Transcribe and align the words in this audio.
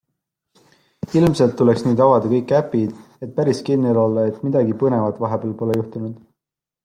Ilmselt 1.19 1.51
tuleb 1.59 1.81
nüüd 1.87 2.01
avada 2.05 2.31
kõik 2.31 2.53
äpid, 2.61 2.95
et 3.27 3.35
päris 3.37 3.61
kindel 3.67 4.01
olla, 4.05 4.25
et 4.31 4.39
midagi 4.49 4.75
põnevat 4.79 5.23
vahepeal 5.27 5.53
pole 5.61 5.77
juhtunud. 5.81 6.19